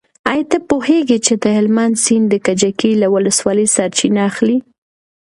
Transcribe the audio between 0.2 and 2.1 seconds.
ایا ته پوهېږې چې د هلمند